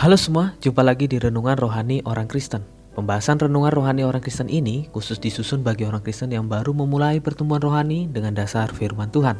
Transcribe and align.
Halo 0.00 0.16
semua, 0.16 0.56
jumpa 0.64 0.80
lagi 0.80 1.04
di 1.12 1.20
Renungan 1.20 1.60
Rohani 1.60 2.00
Orang 2.08 2.24
Kristen. 2.24 2.64
Pembahasan 2.96 3.36
Renungan 3.36 3.68
Rohani 3.68 4.00
Orang 4.00 4.24
Kristen 4.24 4.48
ini 4.48 4.88
khusus 4.96 5.20
disusun 5.20 5.60
bagi 5.60 5.84
orang 5.84 6.00
Kristen 6.00 6.32
yang 6.32 6.48
baru 6.48 6.72
memulai 6.72 7.20
pertumbuhan 7.20 7.60
rohani 7.60 8.08
dengan 8.08 8.32
dasar 8.32 8.72
firman 8.72 9.12
Tuhan. 9.12 9.36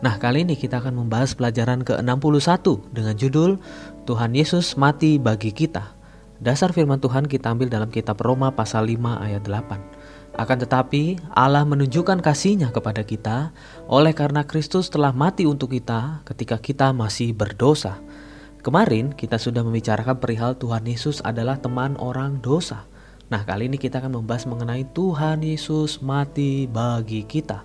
Nah, 0.00 0.16
kali 0.16 0.48
ini 0.48 0.56
kita 0.56 0.80
akan 0.80 1.04
membahas 1.04 1.36
pelajaran 1.36 1.84
ke-61 1.84 2.64
dengan 2.96 3.12
judul 3.12 3.60
Tuhan 4.08 4.32
Yesus 4.32 4.80
mati 4.80 5.20
bagi 5.20 5.52
kita. 5.52 5.92
Dasar 6.40 6.72
firman 6.72 6.96
Tuhan 6.96 7.28
kita 7.28 7.52
ambil 7.52 7.68
dalam 7.68 7.92
kitab 7.92 8.24
Roma 8.24 8.56
pasal 8.56 8.88
5 8.88 8.96
ayat 9.20 9.44
8. 9.44 10.32
Akan 10.40 10.56
tetapi 10.56 11.20
Allah 11.36 11.68
menunjukkan 11.68 12.24
kasihnya 12.24 12.72
kepada 12.72 13.04
kita 13.04 13.52
oleh 13.84 14.16
karena 14.16 14.48
Kristus 14.48 14.88
telah 14.88 15.12
mati 15.12 15.44
untuk 15.44 15.76
kita 15.76 16.24
ketika 16.24 16.56
kita 16.56 16.96
masih 16.96 17.36
berdosa. 17.36 18.00
Kemarin 18.60 19.16
kita 19.16 19.40
sudah 19.40 19.64
membicarakan 19.64 20.20
perihal 20.20 20.52
Tuhan 20.52 20.84
Yesus 20.84 21.24
adalah 21.24 21.56
teman 21.56 21.96
orang 21.96 22.44
dosa. 22.44 22.84
Nah, 23.32 23.40
kali 23.48 23.72
ini 23.72 23.80
kita 23.80 24.04
akan 24.04 24.20
membahas 24.20 24.44
mengenai 24.44 24.84
Tuhan 24.92 25.40
Yesus 25.40 26.04
mati 26.04 26.68
bagi 26.68 27.24
kita. 27.24 27.64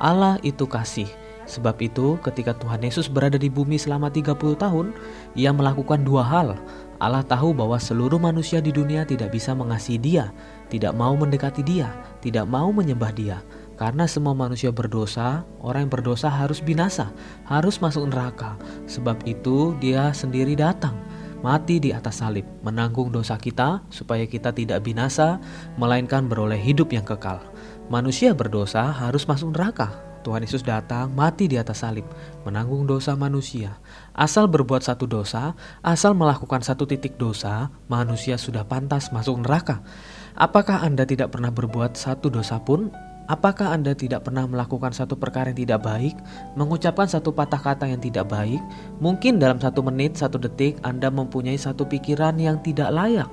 Allah 0.00 0.40
itu 0.40 0.64
kasih. 0.64 1.04
Sebab 1.44 1.76
itu, 1.84 2.16
ketika 2.24 2.56
Tuhan 2.56 2.80
Yesus 2.80 3.12
berada 3.12 3.36
di 3.36 3.52
bumi 3.52 3.76
selama 3.76 4.08
30 4.08 4.56
tahun, 4.56 4.96
ia 5.36 5.52
melakukan 5.52 6.00
dua 6.00 6.24
hal. 6.24 6.56
Allah 6.96 7.20
tahu 7.20 7.52
bahwa 7.52 7.76
seluruh 7.76 8.16
manusia 8.16 8.64
di 8.64 8.72
dunia 8.72 9.04
tidak 9.04 9.36
bisa 9.36 9.52
mengasihi 9.52 10.00
dia, 10.00 10.32
tidak 10.72 10.96
mau 10.96 11.12
mendekati 11.12 11.60
dia, 11.60 11.92
tidak 12.24 12.48
mau 12.48 12.72
menyembah 12.72 13.12
dia. 13.12 13.44
Karena 13.76 14.08
semua 14.08 14.32
manusia 14.32 14.72
berdosa, 14.72 15.44
orang 15.60 15.86
yang 15.86 15.92
berdosa 15.92 16.32
harus 16.32 16.64
binasa, 16.64 17.12
harus 17.44 17.76
masuk 17.76 18.08
neraka. 18.08 18.56
Sebab 18.88 19.20
itu 19.28 19.76
dia 19.84 20.16
sendiri 20.16 20.56
datang, 20.56 20.96
mati 21.44 21.76
di 21.76 21.92
atas 21.92 22.24
salib, 22.24 22.48
menanggung 22.64 23.12
dosa 23.12 23.36
kita 23.36 23.84
supaya 23.92 24.24
kita 24.24 24.48
tidak 24.56 24.80
binasa, 24.80 25.36
melainkan 25.76 26.24
beroleh 26.24 26.56
hidup 26.56 26.88
yang 26.88 27.04
kekal. 27.04 27.44
Manusia 27.92 28.32
berdosa 28.32 28.88
harus 28.88 29.28
masuk 29.28 29.52
neraka. 29.52 29.92
Tuhan 30.26 30.42
Yesus 30.42 30.66
datang, 30.66 31.14
mati 31.14 31.46
di 31.46 31.54
atas 31.54 31.86
salib, 31.86 32.02
menanggung 32.42 32.82
dosa 32.82 33.14
manusia. 33.14 33.78
Asal 34.10 34.50
berbuat 34.50 34.82
satu 34.82 35.06
dosa, 35.06 35.54
asal 35.86 36.18
melakukan 36.18 36.66
satu 36.66 36.82
titik 36.82 37.14
dosa, 37.14 37.70
manusia 37.86 38.34
sudah 38.34 38.66
pantas 38.66 39.14
masuk 39.14 39.38
neraka. 39.46 39.86
Apakah 40.34 40.82
Anda 40.82 41.06
tidak 41.06 41.30
pernah 41.30 41.54
berbuat 41.54 41.94
satu 41.94 42.26
dosa 42.26 42.58
pun? 42.58 42.90
Apakah 43.26 43.74
Anda 43.74 43.90
tidak 43.90 44.22
pernah 44.22 44.46
melakukan 44.46 44.94
satu 44.94 45.18
perkara 45.18 45.50
yang 45.50 45.66
tidak 45.66 45.82
baik, 45.82 46.14
mengucapkan 46.54 47.10
satu 47.10 47.34
patah 47.34 47.58
kata 47.58 47.90
yang 47.90 47.98
tidak 47.98 48.30
baik? 48.30 48.62
Mungkin 49.02 49.42
dalam 49.42 49.58
satu 49.58 49.82
menit, 49.82 50.14
satu 50.14 50.38
detik, 50.38 50.78
Anda 50.86 51.10
mempunyai 51.10 51.58
satu 51.58 51.82
pikiran 51.90 52.38
yang 52.38 52.62
tidak 52.62 52.94
layak, 52.94 53.26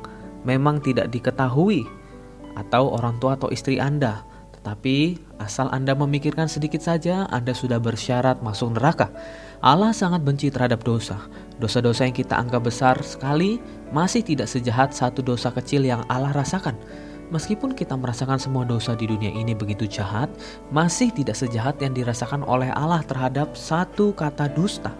memang 0.49 0.81
tidak 0.81 1.13
diketahui, 1.13 1.85
atau 2.57 2.89
orang 2.89 3.21
tua 3.21 3.37
atau 3.37 3.53
istri 3.53 3.77
Anda. 3.77 4.25
Tetapi 4.57 5.19
asal 5.37 5.69
Anda 5.69 5.93
memikirkan 5.93 6.49
sedikit 6.49 6.81
saja, 6.81 7.29
Anda 7.29 7.53
sudah 7.53 7.77
bersyarat 7.77 8.41
masuk 8.41 8.73
neraka. 8.73 9.13
Allah 9.61 9.93
sangat 9.93 10.25
benci 10.25 10.49
terhadap 10.49 10.81
dosa. 10.81 11.21
Dosa-dosa 11.61 12.09
yang 12.09 12.17
kita 12.17 12.33
anggap 12.33 12.65
besar 12.65 12.97
sekali 13.05 13.61
masih 13.93 14.25
tidak 14.25 14.49
sejahat 14.49 14.95
satu 14.97 15.21
dosa 15.21 15.53
kecil 15.53 15.85
yang 15.85 16.01
Allah 16.09 16.33
rasakan. 16.33 16.73
Meskipun 17.31 17.77
kita 17.77 17.95
merasakan 17.95 18.41
semua 18.41 18.67
dosa 18.67 18.97
di 18.97 19.07
dunia 19.07 19.31
ini 19.31 19.55
begitu 19.55 19.87
jahat, 19.87 20.27
masih 20.73 21.13
tidak 21.13 21.39
sejahat 21.39 21.79
yang 21.79 21.95
dirasakan 21.95 22.43
oleh 22.43 22.73
Allah 22.75 23.05
terhadap 23.05 23.55
satu 23.55 24.11
kata 24.11 24.51
dusta. 24.51 24.91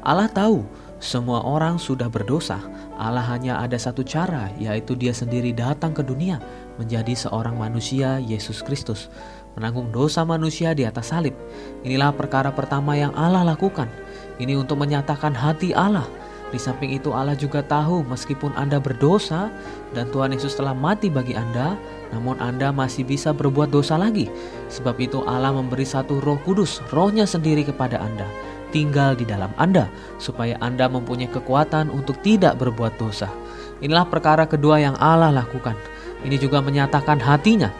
Allah 0.00 0.26
tahu 0.32 0.64
semua 1.00 1.40
orang 1.44 1.80
sudah 1.80 2.12
berdosa. 2.12 2.60
Allah 3.00 3.24
hanya 3.24 3.56
ada 3.64 3.80
satu 3.80 4.04
cara, 4.04 4.52
yaitu 4.60 4.92
Dia 4.92 5.16
sendiri 5.16 5.56
datang 5.56 5.96
ke 5.96 6.04
dunia 6.04 6.36
menjadi 6.76 7.16
seorang 7.16 7.56
manusia, 7.56 8.20
Yesus 8.20 8.60
Kristus, 8.60 9.08
menanggung 9.56 9.88
dosa 9.88 10.20
manusia 10.28 10.76
di 10.76 10.84
atas 10.84 11.08
salib. 11.08 11.32
Inilah 11.80 12.12
perkara 12.12 12.52
pertama 12.52 13.00
yang 13.00 13.16
Allah 13.16 13.44
lakukan. 13.48 13.88
Ini 14.36 14.60
untuk 14.60 14.76
menyatakan 14.76 15.32
hati 15.32 15.72
Allah 15.72 16.04
di 16.50 16.58
samping 16.58 16.90
itu 16.90 17.14
Allah 17.14 17.38
juga 17.38 17.62
tahu 17.62 18.02
meskipun 18.10 18.50
Anda 18.58 18.82
berdosa 18.82 19.54
dan 19.94 20.10
Tuhan 20.10 20.34
Yesus 20.34 20.58
telah 20.58 20.74
mati 20.74 21.06
bagi 21.06 21.38
Anda, 21.38 21.78
namun 22.10 22.42
Anda 22.42 22.74
masih 22.74 23.06
bisa 23.06 23.30
berbuat 23.30 23.70
dosa 23.70 23.94
lagi. 23.94 24.26
Sebab 24.66 24.98
itu 24.98 25.22
Allah 25.30 25.54
memberi 25.54 25.86
satu 25.86 26.18
roh 26.18 26.38
kudus, 26.42 26.82
rohnya 26.90 27.22
sendiri 27.22 27.62
kepada 27.62 28.02
Anda, 28.02 28.26
tinggal 28.74 29.14
di 29.14 29.22
dalam 29.22 29.54
Anda, 29.54 29.86
supaya 30.18 30.58
Anda 30.58 30.90
mempunyai 30.90 31.30
kekuatan 31.30 31.86
untuk 31.86 32.18
tidak 32.26 32.58
berbuat 32.58 32.98
dosa. 32.98 33.30
Inilah 33.78 34.10
perkara 34.10 34.44
kedua 34.44 34.82
yang 34.82 34.98
Allah 34.98 35.30
lakukan. 35.30 35.78
Ini 36.26 36.36
juga 36.36 36.60
menyatakan 36.60 37.22
hatinya. 37.22 37.70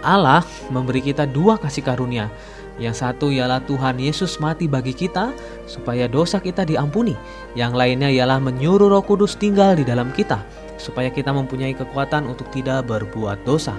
Allah 0.00 0.40
memberi 0.72 1.04
kita 1.04 1.28
dua 1.28 1.60
kasih 1.60 1.84
karunia, 1.84 2.32
yang 2.78 2.94
satu 2.94 3.32
ialah 3.32 3.64
Tuhan 3.66 3.98
Yesus 3.98 4.38
mati 4.38 4.70
bagi 4.70 4.94
kita 4.94 5.34
supaya 5.66 6.06
dosa 6.06 6.38
kita 6.38 6.62
diampuni. 6.62 7.16
Yang 7.58 7.72
lainnya 7.74 8.08
ialah 8.12 8.38
menyuruh 8.38 8.92
Roh 8.92 9.04
Kudus 9.04 9.34
tinggal 9.34 9.74
di 9.76 9.84
dalam 9.84 10.14
kita 10.14 10.40
supaya 10.80 11.12
kita 11.12 11.34
mempunyai 11.34 11.76
kekuatan 11.76 12.30
untuk 12.30 12.48
tidak 12.54 12.88
berbuat 12.88 13.44
dosa. 13.44 13.76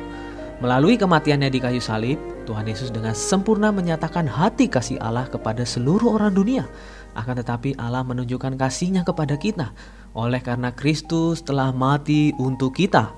Melalui 0.62 0.94
kematiannya 0.94 1.50
di 1.50 1.58
kayu 1.58 1.82
salib, 1.82 2.22
Tuhan 2.46 2.70
Yesus 2.70 2.94
dengan 2.94 3.18
sempurna 3.18 3.74
menyatakan 3.74 4.30
hati 4.30 4.70
kasih 4.70 5.02
Allah 5.02 5.26
kepada 5.26 5.66
seluruh 5.66 6.22
orang 6.22 6.38
dunia. 6.38 6.70
Akan 7.18 7.34
tetapi 7.34 7.74
Allah 7.82 8.06
menunjukkan 8.06 8.56
kasihnya 8.62 9.02
kepada 9.02 9.36
kita 9.42 9.74
oleh 10.14 10.38
karena 10.44 10.70
Kristus 10.76 11.42
telah 11.42 11.74
mati 11.74 12.36
untuk 12.38 12.78
kita. 12.78 13.10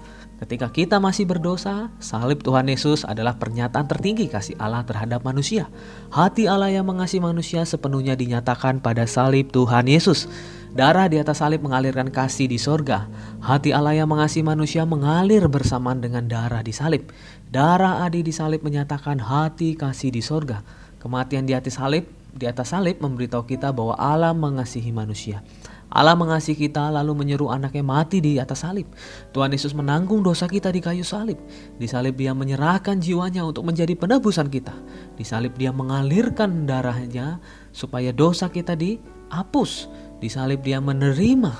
Ketika 0.42 0.74
kita 0.74 0.98
masih 0.98 1.30
berdosa, 1.30 1.94
salib 2.02 2.42
Tuhan 2.42 2.66
Yesus 2.66 3.06
adalah 3.06 3.38
pernyataan 3.38 3.86
tertinggi 3.86 4.26
kasih 4.26 4.58
Allah 4.58 4.82
terhadap 4.82 5.22
manusia. 5.22 5.70
Hati 6.10 6.50
Allah 6.50 6.74
yang 6.74 6.90
mengasihi 6.90 7.22
manusia 7.22 7.62
sepenuhnya 7.64 8.18
dinyatakan 8.18 8.82
pada 8.82 9.06
salib 9.06 9.54
Tuhan 9.54 9.86
Yesus. 9.86 10.26
Darah 10.74 11.06
di 11.06 11.22
atas 11.22 11.38
salib 11.38 11.62
mengalirkan 11.62 12.10
kasih 12.10 12.50
di 12.50 12.58
sorga. 12.58 13.06
Hati 13.46 13.78
Allah 13.78 13.94
yang 13.94 14.10
mengasihi 14.10 14.42
manusia 14.42 14.90
mengalir 14.90 15.46
bersamaan 15.46 16.02
dengan 16.02 16.26
darah 16.26 16.66
di 16.66 16.74
salib. 16.74 17.14
Darah 17.54 18.02
adi 18.02 18.26
di 18.26 18.34
salib 18.34 18.66
menyatakan 18.66 19.22
hati 19.22 19.78
kasih 19.78 20.10
di 20.10 20.26
sorga. 20.26 20.66
Kematian 20.98 21.46
di 21.46 21.54
atas 21.54 21.78
salib 21.78 22.10
di 22.34 22.50
atas 22.50 22.74
salib 22.74 22.98
memberitahu 22.98 23.46
kita 23.46 23.70
bahwa 23.70 23.94
Allah 23.94 24.34
mengasihi 24.34 24.90
manusia. 24.90 25.46
Allah 25.94 26.18
mengasihi 26.18 26.58
kita 26.58 26.90
lalu 26.90 27.14
menyeru 27.14 27.54
anaknya 27.54 27.86
mati 27.86 28.18
di 28.18 28.42
atas 28.42 28.66
salib. 28.66 28.90
Tuhan 29.30 29.54
Yesus 29.54 29.78
menanggung 29.78 30.26
dosa 30.26 30.50
kita 30.50 30.74
di 30.74 30.82
kayu 30.82 31.06
salib. 31.06 31.38
Di 31.78 31.86
salib 31.86 32.18
dia 32.18 32.34
menyerahkan 32.34 32.98
jiwanya 32.98 33.46
untuk 33.46 33.70
menjadi 33.70 33.94
penebusan 33.94 34.50
kita. 34.50 34.74
Di 35.14 35.22
salib 35.22 35.54
dia 35.54 35.70
mengalirkan 35.70 36.66
darahnya 36.66 37.38
supaya 37.70 38.10
dosa 38.10 38.50
kita 38.50 38.74
dihapus. 38.74 39.86
Di 40.18 40.34
salib 40.34 40.66
dia 40.66 40.82
menerima 40.82 41.54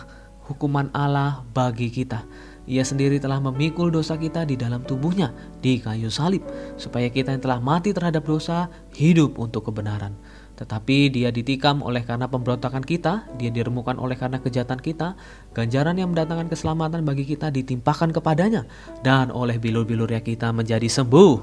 hukuman 0.50 0.90
Allah 0.98 1.46
bagi 1.54 1.94
kita. 1.94 2.26
Ia 2.64 2.88
sendiri 2.88 3.20
telah 3.20 3.44
memikul 3.44 3.92
dosa 3.92 4.16
kita 4.16 4.48
di 4.48 4.56
dalam 4.56 4.88
tubuhnya 4.88 5.36
di 5.60 5.84
kayu 5.84 6.08
salib, 6.08 6.48
supaya 6.80 7.12
kita 7.12 7.36
yang 7.36 7.44
telah 7.44 7.60
mati 7.60 7.92
terhadap 7.92 8.24
dosa 8.24 8.72
hidup 8.96 9.36
untuk 9.36 9.68
kebenaran. 9.68 10.16
Tetapi 10.54 11.10
dia 11.10 11.34
ditikam 11.34 11.82
oleh 11.82 12.06
karena 12.06 12.30
pemberontakan 12.30 12.86
kita, 12.86 13.26
dia 13.42 13.50
diremukan 13.50 13.98
oleh 13.98 14.14
karena 14.14 14.38
kejahatan 14.38 14.78
kita, 14.78 15.18
ganjaran 15.58 15.98
yang 15.98 16.14
mendatangkan 16.14 16.46
keselamatan 16.46 17.02
bagi 17.02 17.26
kita 17.26 17.50
ditimpakan 17.50 18.14
kepadanya, 18.14 18.70
dan 19.02 19.34
oleh 19.34 19.58
bilur-bilurnya 19.58 20.22
kita 20.22 20.54
menjadi 20.54 20.86
sembuh. 20.86 21.34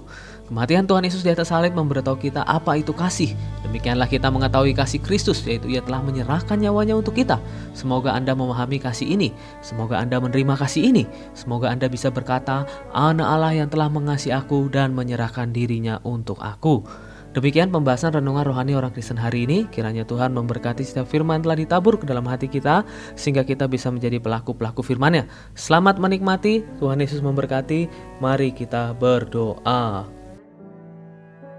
Kematian 0.46 0.86
Tuhan 0.86 1.06
Yesus 1.06 1.22
di 1.26 1.30
atas 1.30 1.50
salib 1.50 1.74
memberitahu 1.74 2.18
kita 2.22 2.42
apa 2.46 2.78
itu 2.78 2.94
kasih. 2.94 3.34
Demikianlah 3.66 4.06
kita 4.06 4.30
mengetahui 4.30 4.78
kasih 4.78 5.02
Kristus, 5.02 5.42
yaitu 5.42 5.66
ia 5.70 5.82
telah 5.82 6.02
menyerahkan 6.06 6.58
nyawanya 6.58 6.94
untuk 6.94 7.18
kita. 7.18 7.42
Semoga 7.74 8.14
Anda 8.14 8.34
memahami 8.38 8.78
kasih 8.78 9.10
ini, 9.10 9.34
semoga 9.58 9.98
Anda 9.98 10.22
menerima 10.22 10.54
kasih 10.54 10.86
ini, 10.90 11.06
semoga 11.34 11.70
Anda 11.70 11.90
bisa 11.90 12.14
berkata, 12.14 12.62
Anak 12.94 13.26
Allah 13.26 13.58
yang 13.58 13.70
telah 13.70 13.90
mengasihi 13.90 14.34
aku 14.34 14.70
dan 14.70 14.94
menyerahkan 14.94 15.50
dirinya 15.50 15.98
untuk 16.06 16.38
aku. 16.38 17.09
Demikian 17.30 17.70
pembahasan 17.70 18.10
renungan 18.10 18.42
rohani 18.42 18.74
orang 18.74 18.90
Kristen 18.90 19.14
hari 19.14 19.46
ini. 19.46 19.70
Kiranya 19.70 20.02
Tuhan 20.02 20.34
memberkati 20.34 20.82
setiap 20.82 21.06
firman 21.06 21.46
telah 21.46 21.54
ditabur 21.54 21.94
ke 21.94 22.02
dalam 22.02 22.26
hati 22.26 22.50
kita 22.50 22.82
sehingga 23.14 23.46
kita 23.46 23.70
bisa 23.70 23.86
menjadi 23.86 24.18
pelaku-pelaku 24.18 24.82
firman-Nya. 24.82 25.30
Selamat 25.54 26.02
menikmati, 26.02 26.66
Tuhan 26.82 26.98
Yesus 26.98 27.22
memberkati. 27.22 27.86
Mari 28.18 28.50
kita 28.50 28.98
berdoa. 28.98 30.19